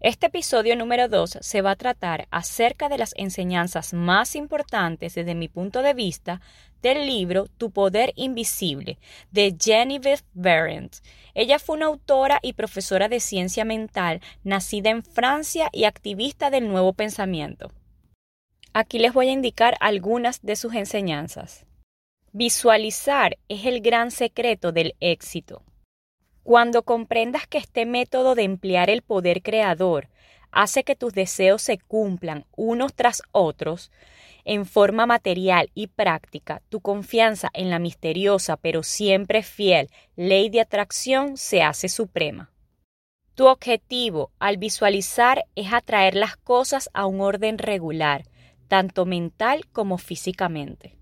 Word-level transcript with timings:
Este 0.00 0.26
episodio 0.26 0.76
número 0.76 1.08
2 1.08 1.38
se 1.40 1.60
va 1.60 1.72
a 1.72 1.76
tratar 1.76 2.28
acerca 2.30 2.88
de 2.88 2.98
las 2.98 3.14
enseñanzas 3.16 3.92
más 3.92 4.36
importantes 4.36 5.16
desde 5.16 5.34
mi 5.34 5.48
punto 5.48 5.82
de 5.82 5.92
vista 5.92 6.40
del 6.82 7.04
libro 7.04 7.48
Tu 7.58 7.72
Poder 7.72 8.12
Invisible 8.14 9.00
de 9.32 9.56
Genevieve 9.60 10.22
Berendt. 10.34 10.98
Ella 11.34 11.58
fue 11.58 11.78
una 11.78 11.86
autora 11.86 12.38
y 12.42 12.52
profesora 12.52 13.08
de 13.08 13.18
ciencia 13.18 13.64
mental 13.64 14.20
nacida 14.44 14.90
en 14.90 15.02
Francia 15.02 15.68
y 15.72 15.82
activista 15.82 16.50
del 16.50 16.68
nuevo 16.68 16.92
pensamiento. 16.92 17.72
Aquí 18.72 19.00
les 19.00 19.12
voy 19.12 19.30
a 19.30 19.32
indicar 19.32 19.76
algunas 19.80 20.42
de 20.42 20.54
sus 20.54 20.74
enseñanzas. 20.74 21.66
Visualizar 22.30 23.36
es 23.48 23.66
el 23.66 23.80
gran 23.80 24.12
secreto 24.12 24.70
del 24.70 24.94
éxito. 25.00 25.64
Cuando 26.48 26.82
comprendas 26.82 27.46
que 27.46 27.58
este 27.58 27.84
método 27.84 28.34
de 28.34 28.44
emplear 28.44 28.88
el 28.88 29.02
poder 29.02 29.42
creador 29.42 30.08
hace 30.50 30.82
que 30.82 30.96
tus 30.96 31.12
deseos 31.12 31.60
se 31.60 31.76
cumplan 31.76 32.46
unos 32.56 32.94
tras 32.94 33.20
otros, 33.32 33.92
en 34.46 34.64
forma 34.64 35.04
material 35.04 35.70
y 35.74 35.88
práctica, 35.88 36.62
tu 36.70 36.80
confianza 36.80 37.50
en 37.52 37.68
la 37.68 37.78
misteriosa 37.78 38.56
pero 38.56 38.82
siempre 38.82 39.42
fiel 39.42 39.90
ley 40.16 40.48
de 40.48 40.62
atracción 40.62 41.36
se 41.36 41.60
hace 41.60 41.90
suprema. 41.90 42.50
Tu 43.34 43.46
objetivo 43.46 44.30
al 44.38 44.56
visualizar 44.56 45.44
es 45.54 45.70
atraer 45.74 46.14
las 46.14 46.38
cosas 46.38 46.88
a 46.94 47.04
un 47.04 47.20
orden 47.20 47.58
regular, 47.58 48.24
tanto 48.68 49.04
mental 49.04 49.66
como 49.70 49.98
físicamente. 49.98 50.96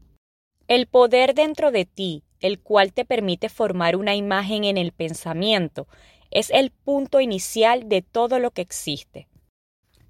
El 0.67 0.89
poder 0.89 1.35
dentro 1.35 1.71
de 1.71 1.85
ti 1.85 2.25
el 2.41 2.61
cual 2.61 2.93
te 2.93 3.05
permite 3.05 3.49
formar 3.49 3.97
una 3.97 4.15
imagen 4.15 4.65
en 4.65 4.77
el 4.77 4.93
pensamiento, 4.93 5.87
es 6.31 6.51
el 6.51 6.71
punto 6.71 7.21
inicial 7.21 7.89
de 7.89 8.03
todo 8.03 8.39
lo 8.39 8.51
que 8.51 8.63
existe. 8.63 9.29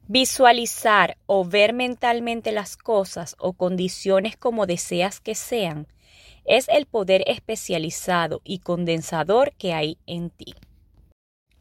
Visualizar 0.08 1.18
o 1.26 1.44
ver 1.44 1.72
mentalmente 1.72 2.52
las 2.52 2.76
cosas 2.76 3.34
o 3.38 3.52
condiciones 3.54 4.36
como 4.36 4.66
deseas 4.66 5.20
que 5.20 5.34
sean 5.34 5.88
es 6.44 6.68
el 6.68 6.86
poder 6.86 7.24
especializado 7.26 8.40
y 8.44 8.60
condensador 8.60 9.52
que 9.58 9.72
hay 9.72 9.98
en 10.06 10.30
ti. 10.30 10.54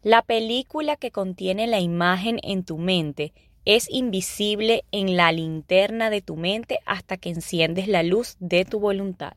La 0.03 0.21
película 0.21 0.95
que 0.95 1.09
contiene 1.09 1.65
la 1.65 1.79
imagen 1.79 2.39
en 2.43 2.63
tu 2.63 2.77
mente 2.77 3.33
es 3.65 3.89
invisible 3.89 4.85
en 4.91 5.17
la 5.17 5.31
linterna 5.31 6.11
de 6.11 6.21
tu 6.21 6.35
mente 6.35 6.77
hasta 6.85 7.17
que 7.17 7.29
enciendes 7.29 7.87
la 7.87 8.03
luz 8.03 8.37
de 8.39 8.63
tu 8.63 8.79
voluntad. 8.79 9.33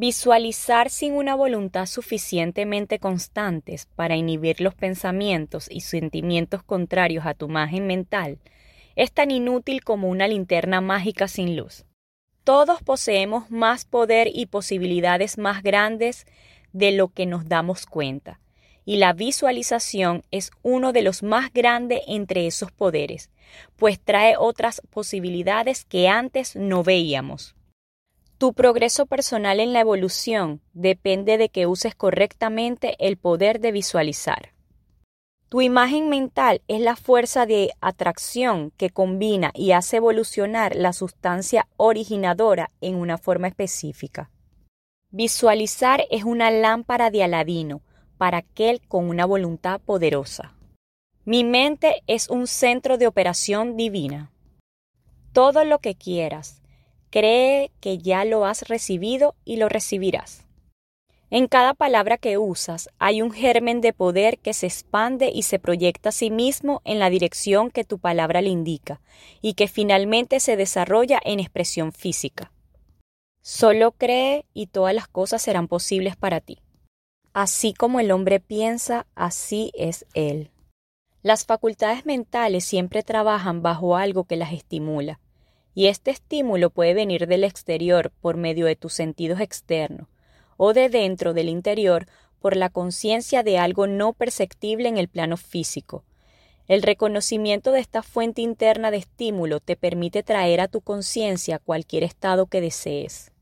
Visualizar 0.00 0.90
sin 0.90 1.14
una 1.14 1.34
voluntad 1.34 1.86
suficientemente 1.86 3.00
constantes 3.00 3.88
para 3.96 4.14
inhibir 4.14 4.60
los 4.60 4.76
pensamientos 4.76 5.66
y 5.68 5.80
sentimientos 5.80 6.62
contrarios 6.62 7.26
a 7.26 7.34
tu 7.34 7.46
imagen 7.46 7.88
mental 7.88 8.38
es 8.94 9.10
tan 9.10 9.32
inútil 9.32 9.82
como 9.82 10.08
una 10.08 10.28
linterna 10.28 10.80
mágica 10.80 11.26
sin 11.26 11.56
luz. 11.56 11.84
Todos 12.44 12.80
poseemos 12.80 13.50
más 13.50 13.86
poder 13.86 14.30
y 14.32 14.46
posibilidades 14.46 15.36
más 15.36 15.64
grandes 15.64 16.28
de 16.72 16.92
lo 16.92 17.08
que 17.08 17.26
nos 17.26 17.48
damos 17.48 17.84
cuenta, 17.84 18.38
y 18.84 18.98
la 18.98 19.14
visualización 19.14 20.22
es 20.30 20.52
uno 20.62 20.92
de 20.92 21.02
los 21.02 21.24
más 21.24 21.52
grandes 21.52 22.02
entre 22.06 22.46
esos 22.46 22.70
poderes, 22.70 23.30
pues 23.74 23.98
trae 23.98 24.36
otras 24.38 24.80
posibilidades 24.90 25.84
que 25.84 26.06
antes 26.06 26.54
no 26.54 26.84
veíamos. 26.84 27.57
Tu 28.38 28.52
progreso 28.52 29.06
personal 29.06 29.58
en 29.58 29.72
la 29.72 29.80
evolución 29.80 30.60
depende 30.72 31.38
de 31.38 31.48
que 31.48 31.66
uses 31.66 31.96
correctamente 31.96 32.94
el 33.00 33.16
poder 33.16 33.58
de 33.58 33.72
visualizar. 33.72 34.52
Tu 35.48 35.60
imagen 35.60 36.08
mental 36.08 36.62
es 36.68 36.80
la 36.80 36.94
fuerza 36.94 37.46
de 37.46 37.72
atracción 37.80 38.70
que 38.76 38.90
combina 38.90 39.50
y 39.54 39.72
hace 39.72 39.96
evolucionar 39.96 40.76
la 40.76 40.92
sustancia 40.92 41.66
originadora 41.76 42.70
en 42.80 42.94
una 42.94 43.18
forma 43.18 43.48
específica. 43.48 44.30
Visualizar 45.10 46.04
es 46.10 46.22
una 46.22 46.52
lámpara 46.52 47.10
de 47.10 47.24
Aladino 47.24 47.80
para 48.18 48.38
aquel 48.38 48.86
con 48.86 49.08
una 49.08 49.26
voluntad 49.26 49.80
poderosa. 49.80 50.54
Mi 51.24 51.42
mente 51.42 52.02
es 52.06 52.28
un 52.28 52.46
centro 52.46 52.98
de 52.98 53.08
operación 53.08 53.76
divina. 53.76 54.30
Todo 55.32 55.64
lo 55.64 55.80
que 55.80 55.96
quieras, 55.96 56.62
Cree 57.10 57.70
que 57.80 57.96
ya 57.96 58.24
lo 58.26 58.44
has 58.44 58.68
recibido 58.68 59.34
y 59.46 59.56
lo 59.56 59.70
recibirás. 59.70 60.44
En 61.30 61.46
cada 61.46 61.74
palabra 61.74 62.18
que 62.18 62.38
usas 62.38 62.88
hay 62.98 63.22
un 63.22 63.30
germen 63.30 63.80
de 63.80 63.92
poder 63.92 64.38
que 64.38 64.54
se 64.54 64.66
expande 64.66 65.30
y 65.32 65.42
se 65.42 65.58
proyecta 65.58 66.10
a 66.10 66.12
sí 66.12 66.30
mismo 66.30 66.80
en 66.84 66.98
la 66.98 67.10
dirección 67.10 67.70
que 67.70 67.84
tu 67.84 67.98
palabra 67.98 68.42
le 68.42 68.50
indica 68.50 69.00
y 69.40 69.54
que 69.54 69.68
finalmente 69.68 70.40
se 70.40 70.56
desarrolla 70.56 71.20
en 71.24 71.40
expresión 71.40 71.92
física. 71.92 72.50
Solo 73.42 73.92
cree 73.92 74.44
y 74.52 74.66
todas 74.66 74.94
las 74.94 75.08
cosas 75.08 75.40
serán 75.42 75.68
posibles 75.68 76.16
para 76.16 76.40
ti. 76.40 76.58
Así 77.32 77.72
como 77.72 78.00
el 78.00 78.10
hombre 78.10 78.40
piensa, 78.40 79.06
así 79.14 79.70
es 79.74 80.06
él. 80.12 80.50
Las 81.22 81.44
facultades 81.44 82.04
mentales 82.04 82.64
siempre 82.64 83.02
trabajan 83.02 83.62
bajo 83.62 83.96
algo 83.96 84.24
que 84.24 84.36
las 84.36 84.52
estimula 84.52 85.20
y 85.74 85.86
este 85.86 86.10
estímulo 86.10 86.70
puede 86.70 86.94
venir 86.94 87.26
del 87.26 87.44
exterior 87.44 88.10
por 88.20 88.36
medio 88.36 88.66
de 88.66 88.76
tus 88.76 88.92
sentidos 88.92 89.40
externos 89.40 90.08
o 90.56 90.72
de 90.72 90.88
dentro 90.88 91.34
del 91.34 91.48
interior 91.48 92.06
por 92.40 92.56
la 92.56 92.68
conciencia 92.68 93.42
de 93.42 93.58
algo 93.58 93.86
no 93.86 94.12
perceptible 94.12 94.88
en 94.88 94.98
el 94.98 95.08
plano 95.08 95.36
físico. 95.36 96.04
El 96.66 96.82
reconocimiento 96.82 97.72
de 97.72 97.80
esta 97.80 98.02
fuente 98.02 98.42
interna 98.42 98.90
de 98.90 98.98
estímulo 98.98 99.60
te 99.60 99.76
permite 99.76 100.22
traer 100.22 100.60
a 100.60 100.68
tu 100.68 100.80
conciencia 100.80 101.58
cualquier 101.58 102.04
estado 102.04 102.46
que 102.46 102.60
desees. 102.60 103.32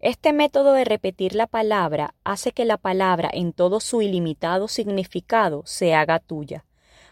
Este 0.00 0.32
método 0.32 0.72
de 0.72 0.84
repetir 0.84 1.34
la 1.34 1.46
palabra 1.46 2.14
hace 2.24 2.52
que 2.52 2.64
la 2.64 2.78
palabra 2.78 3.30
en 3.32 3.52
todo 3.52 3.80
su 3.80 4.02
ilimitado 4.02 4.66
significado 4.66 5.62
se 5.66 5.94
haga 5.94 6.18
tuya 6.18 6.64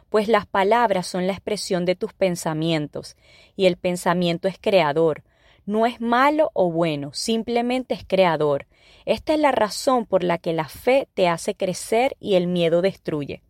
pues 0.09 0.29
las 0.29 0.47
palabras 0.47 1.07
son 1.07 1.27
la 1.27 1.33
expresión 1.33 1.85
de 1.85 1.95
tus 1.95 2.13
pensamientos, 2.13 3.17
y 3.57 3.67
el 3.67 3.77
pensamiento 3.77 4.49
es 4.49 4.59
creador. 4.61 5.23
No 5.67 5.85
es 5.85 6.01
malo 6.01 6.51
o 6.55 6.71
bueno, 6.71 7.13
simplemente 7.13 7.95
es 7.95 8.05
creador. 8.07 8.67
Esta 9.05 9.35
es 9.35 9.41
la 9.41 9.53
razón 9.53 10.07
por 10.07 10.25
la 10.25 10.39
que 10.39 10.53
la 10.53 10.69
fe 10.69 11.09
te 11.15 11.29
hace 11.29 11.55
crecer 11.55 12.17
y 12.21 12.37
el 12.37 12.47
miedo 12.47 12.81
destruye. 12.81 13.43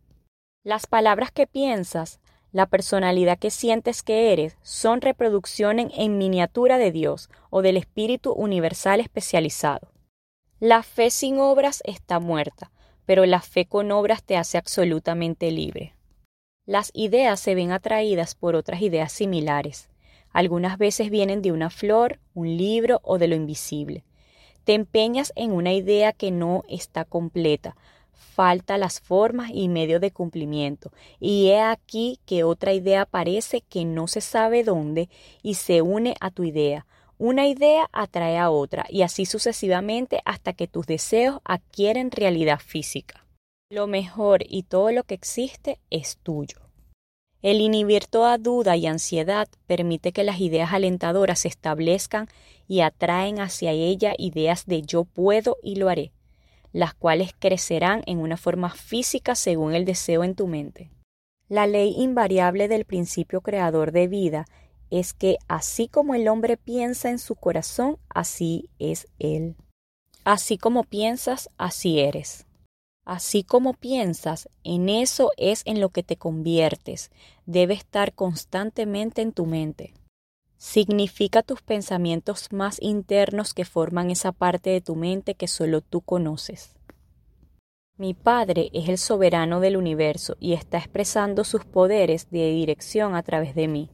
Las 0.63 0.85
palabras 0.85 1.31
que 1.31 1.47
piensas, 1.47 2.19
la 2.51 2.65
personalidad 2.65 3.37
que 3.37 3.51
sientes 3.51 4.03
que 4.03 4.33
eres, 4.33 4.57
son 4.61 5.01
reproducciones 5.01 5.91
en 5.95 6.17
miniatura 6.17 6.77
de 6.77 6.91
Dios 6.91 7.29
o 7.49 7.61
del 7.61 7.77
Espíritu 7.77 8.33
Universal 8.33 8.99
especializado. 8.99 9.91
La 10.59 10.83
fe 10.83 11.11
sin 11.11 11.39
obras 11.39 11.81
está 11.85 12.19
muerta, 12.19 12.71
pero 13.05 13.25
la 13.25 13.39
fe 13.39 13.65
con 13.65 13.91
obras 13.91 14.23
te 14.23 14.35
hace 14.35 14.57
absolutamente 14.57 15.51
libre. 15.51 15.95
Las 16.69 16.91
ideas 16.93 17.39
se 17.39 17.55
ven 17.55 17.71
atraídas 17.71 18.35
por 18.35 18.53
otras 18.53 18.83
ideas 18.83 19.11
similares. 19.11 19.89
Algunas 20.31 20.77
veces 20.77 21.09
vienen 21.09 21.41
de 21.41 21.51
una 21.51 21.71
flor, 21.71 22.19
un 22.35 22.57
libro 22.57 22.99
o 23.01 23.17
de 23.17 23.27
lo 23.27 23.33
invisible. 23.33 24.03
Te 24.65 24.75
empeñas 24.75 25.33
en 25.35 25.51
una 25.51 25.73
idea 25.73 26.13
que 26.13 26.29
no 26.29 26.63
está 26.69 27.05
completa, 27.05 27.75
falta 28.11 28.77
las 28.77 28.99
formas 28.99 29.49
y 29.51 29.67
medio 29.67 29.99
de 29.99 30.11
cumplimiento, 30.11 30.91
y 31.19 31.47
he 31.47 31.59
aquí 31.59 32.19
que 32.27 32.43
otra 32.43 32.71
idea 32.71 33.01
aparece 33.01 33.61
que 33.61 33.83
no 33.83 34.07
se 34.07 34.21
sabe 34.21 34.63
dónde 34.63 35.09
y 35.41 35.55
se 35.55 35.81
une 35.81 36.13
a 36.21 36.29
tu 36.29 36.43
idea. 36.43 36.85
Una 37.17 37.47
idea 37.47 37.89
atrae 37.91 38.37
a 38.37 38.51
otra 38.51 38.85
y 38.89 39.01
así 39.01 39.25
sucesivamente 39.25 40.21
hasta 40.23 40.53
que 40.53 40.67
tus 40.67 40.85
deseos 40.85 41.39
adquieren 41.45 42.11
realidad 42.11 42.59
física. 42.59 43.25
Lo 43.71 43.85
mejor 43.85 44.41
y 44.49 44.63
todo 44.63 44.91
lo 44.91 45.03
que 45.03 45.13
existe 45.13 45.79
es 45.91 46.17
tuyo. 46.17 46.68
El 47.41 47.61
inhibir 47.61 48.05
toda 48.05 48.37
duda 48.37 48.75
y 48.75 48.85
ansiedad 48.85 49.47
permite 49.65 50.11
que 50.11 50.25
las 50.25 50.41
ideas 50.41 50.73
alentadoras 50.73 51.39
se 51.39 51.47
establezcan 51.47 52.27
y 52.67 52.81
atraen 52.81 53.39
hacia 53.39 53.71
ella 53.71 54.13
ideas 54.17 54.65
de 54.65 54.81
yo 54.81 55.05
puedo 55.05 55.57
y 55.63 55.75
lo 55.75 55.87
haré, 55.87 56.11
las 56.73 56.93
cuales 56.93 57.31
crecerán 57.37 58.03
en 58.07 58.19
una 58.19 58.35
forma 58.35 58.69
física 58.69 59.35
según 59.35 59.73
el 59.73 59.85
deseo 59.85 60.23
en 60.25 60.35
tu 60.35 60.47
mente. 60.47 60.91
La 61.47 61.65
ley 61.65 61.95
invariable 61.97 62.67
del 62.67 62.85
principio 62.85 63.41
creador 63.41 63.91
de 63.93 64.07
vida 64.07 64.45
es 64.89 65.13
que 65.13 65.37
así 65.47 65.87
como 65.87 66.15
el 66.15 66.27
hombre 66.27 66.57
piensa 66.57 67.09
en 67.09 67.19
su 67.19 67.35
corazón, 67.35 67.97
así 68.09 68.69
es 68.79 69.07
él. 69.17 69.55
Así 70.25 70.57
como 70.57 70.83
piensas, 70.83 71.49
así 71.57 71.99
eres. 71.99 72.45
Así 73.09 73.43
como 73.43 73.73
piensas, 73.73 74.49
en 74.63 74.87
eso 74.87 75.31
es 75.35 75.63
en 75.65 75.81
lo 75.81 75.89
que 75.89 76.03
te 76.03 76.15
conviertes. 76.15 77.09
Debe 77.47 77.73
estar 77.73 78.13
constantemente 78.13 79.23
en 79.23 79.31
tu 79.31 79.47
mente. 79.47 79.95
Significa 80.57 81.41
tus 81.41 81.63
pensamientos 81.63 82.49
más 82.51 82.79
internos 82.79 83.55
que 83.55 83.65
forman 83.65 84.11
esa 84.11 84.31
parte 84.31 84.69
de 84.69 84.81
tu 84.81 84.95
mente 84.95 85.33
que 85.33 85.47
solo 85.47 85.81
tú 85.81 86.01
conoces. 86.01 86.75
Mi 87.97 88.13
Padre 88.13 88.69
es 88.73 88.87
el 88.89 88.99
soberano 88.99 89.59
del 89.59 89.75
universo 89.75 90.37
y 90.39 90.53
está 90.53 90.77
expresando 90.77 91.43
sus 91.45 91.65
poderes 91.65 92.29
de 92.29 92.51
dirección 92.51 93.15
a 93.15 93.23
través 93.23 93.55
de 93.55 93.67
mí. 93.67 93.89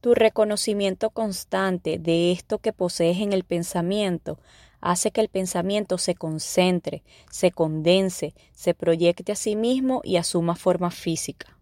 Tu 0.00 0.14
reconocimiento 0.14 1.10
constante 1.10 1.98
de 1.98 2.30
esto 2.30 2.58
que 2.58 2.72
posees 2.72 3.18
en 3.18 3.32
el 3.32 3.42
pensamiento 3.42 4.38
hace 4.80 5.10
que 5.10 5.20
el 5.20 5.28
pensamiento 5.28 5.98
se 5.98 6.14
concentre, 6.14 7.02
se 7.30 7.50
condense, 7.50 8.34
se 8.52 8.74
proyecte 8.74 9.32
a 9.32 9.36
sí 9.36 9.56
mismo 9.56 10.00
y 10.04 10.16
asuma 10.16 10.56
forma 10.56 10.90
física. 10.90 11.58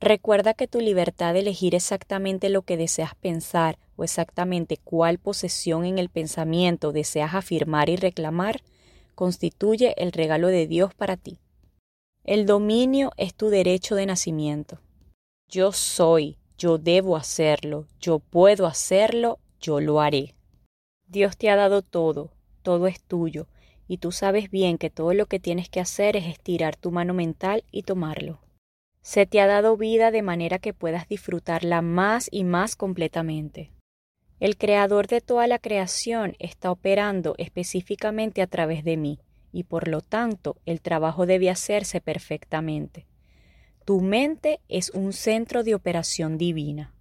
Recuerda 0.00 0.54
que 0.54 0.68
tu 0.68 0.80
libertad 0.80 1.32
de 1.32 1.40
elegir 1.40 1.74
exactamente 1.74 2.48
lo 2.50 2.62
que 2.62 2.76
deseas 2.76 3.14
pensar 3.14 3.78
o 3.96 4.04
exactamente 4.04 4.76
cuál 4.76 5.18
posesión 5.18 5.84
en 5.84 5.98
el 5.98 6.10
pensamiento 6.10 6.92
deseas 6.92 7.34
afirmar 7.34 7.88
y 7.88 7.96
reclamar 7.96 8.62
constituye 9.14 9.94
el 9.96 10.12
regalo 10.12 10.48
de 10.48 10.66
Dios 10.66 10.94
para 10.94 11.16
ti. 11.16 11.38
El 12.24 12.46
dominio 12.46 13.12
es 13.16 13.34
tu 13.34 13.48
derecho 13.48 13.94
de 13.94 14.06
nacimiento. 14.06 14.80
Yo 15.48 15.72
soy, 15.72 16.36
yo 16.58 16.78
debo 16.78 17.16
hacerlo, 17.16 17.86
yo 18.00 18.18
puedo 18.18 18.66
hacerlo, 18.66 19.38
yo 19.60 19.80
lo 19.80 20.00
haré. 20.00 20.34
Dios 21.06 21.36
te 21.36 21.50
ha 21.50 21.56
dado 21.56 21.82
todo, 21.82 22.30
todo 22.64 22.88
es 22.88 23.00
tuyo, 23.02 23.46
y 23.86 23.98
tú 23.98 24.10
sabes 24.10 24.50
bien 24.50 24.78
que 24.78 24.90
todo 24.90 25.14
lo 25.14 25.26
que 25.26 25.38
tienes 25.38 25.68
que 25.68 25.78
hacer 25.78 26.16
es 26.16 26.26
estirar 26.26 26.74
tu 26.74 26.90
mano 26.90 27.14
mental 27.14 27.62
y 27.70 27.82
tomarlo. 27.82 28.40
Se 29.02 29.26
te 29.26 29.40
ha 29.42 29.46
dado 29.46 29.76
vida 29.76 30.10
de 30.10 30.22
manera 30.22 30.58
que 30.58 30.72
puedas 30.72 31.06
disfrutarla 31.06 31.82
más 31.82 32.28
y 32.32 32.42
más 32.42 32.74
completamente. 32.74 33.70
El 34.40 34.56
creador 34.56 35.06
de 35.06 35.20
toda 35.20 35.46
la 35.46 35.58
creación 35.58 36.34
está 36.38 36.70
operando 36.70 37.34
específicamente 37.36 38.40
a 38.40 38.46
través 38.46 38.82
de 38.82 38.96
mí, 38.96 39.20
y 39.52 39.64
por 39.64 39.88
lo 39.88 40.00
tanto 40.00 40.56
el 40.64 40.80
trabajo 40.80 41.26
debe 41.26 41.50
hacerse 41.50 42.00
perfectamente. 42.00 43.06
Tu 43.84 44.00
mente 44.00 44.60
es 44.70 44.88
un 44.90 45.12
centro 45.12 45.62
de 45.62 45.74
operación 45.74 46.38
divina. 46.38 46.93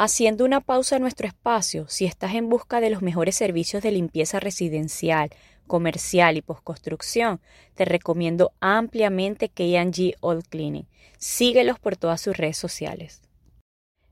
Haciendo 0.00 0.44
una 0.44 0.60
pausa 0.60 0.94
en 0.94 1.02
nuestro 1.02 1.26
espacio, 1.26 1.88
si 1.88 2.04
estás 2.04 2.36
en 2.36 2.48
busca 2.48 2.80
de 2.80 2.88
los 2.88 3.02
mejores 3.02 3.34
servicios 3.34 3.82
de 3.82 3.90
limpieza 3.90 4.38
residencial, 4.38 5.30
comercial 5.66 6.36
y 6.36 6.40
postconstrucción, 6.40 7.40
te 7.74 7.84
recomiendo 7.84 8.52
ampliamente 8.60 9.48
KG 9.48 10.14
Old 10.20 10.46
Cleaning. 10.48 10.86
Síguelos 11.18 11.80
por 11.80 11.96
todas 11.96 12.20
sus 12.20 12.36
redes 12.36 12.56
sociales. 12.56 13.22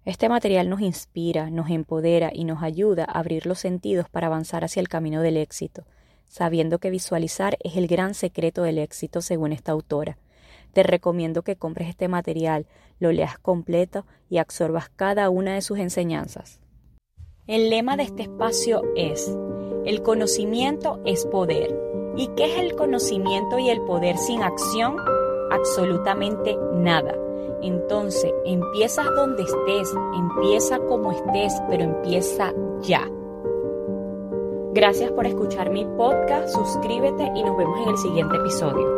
Este 0.05 0.29
material 0.29 0.69
nos 0.69 0.81
inspira, 0.81 1.51
nos 1.51 1.71
empodera 1.71 2.33
y 2.35 2.43
nos 2.43 2.65
ayuda 2.65 3.05
a 3.05 3.21
abrir 3.21 3.47
los 3.47 3.61
sentidos 3.61 4.09
para 4.11 4.27
avanzar 4.27 4.65
hacia 4.65 4.81
el 4.81 4.89
camino 4.89 5.23
del 5.23 5.37
éxito, 5.37 5.85
sabiendo 6.27 6.81
que 6.81 6.91
visualizar 6.91 7.59
es 7.63 7.77
el 7.77 7.87
gran 7.87 8.15
secreto 8.15 8.65
del 8.65 8.79
éxito 8.79 9.23
según 9.23 9.53
esta 9.53 9.71
autora. 9.71 10.19
Te 10.77 10.83
recomiendo 10.83 11.41
que 11.41 11.57
compres 11.57 11.89
este 11.89 12.07
material, 12.07 12.67
lo 12.99 13.11
leas 13.11 13.39
completo 13.39 14.05
y 14.29 14.37
absorbas 14.37 14.91
cada 14.95 15.31
una 15.31 15.55
de 15.55 15.63
sus 15.63 15.79
enseñanzas. 15.79 16.61
El 17.47 17.71
lema 17.71 17.97
de 17.97 18.03
este 18.03 18.25
espacio 18.25 18.83
es, 18.95 19.35
el 19.87 20.03
conocimiento 20.03 21.01
es 21.07 21.25
poder. 21.25 21.75
¿Y 22.15 22.29
qué 22.37 22.53
es 22.53 22.59
el 22.59 22.77
conocimiento 22.77 23.59
y 23.59 23.71
el 23.71 23.81
poder 23.87 24.19
sin 24.19 24.43
acción? 24.43 24.99
Absolutamente 25.51 26.59
nada. 26.75 27.15
Entonces, 27.63 28.35
empiezas 28.45 29.07
donde 29.17 29.45
estés, 29.45 29.91
empieza 30.15 30.79
como 30.81 31.11
estés, 31.11 31.55
pero 31.71 31.85
empieza 31.85 32.53
ya. 32.83 33.11
Gracias 34.75 35.11
por 35.13 35.27
escuchar 35.27 35.71
mi 35.71 35.87
podcast, 35.87 36.51
suscríbete 36.51 37.33
y 37.35 37.43
nos 37.43 37.57
vemos 37.57 37.81
en 37.81 37.89
el 37.89 37.97
siguiente 37.97 38.37
episodio. 38.37 38.97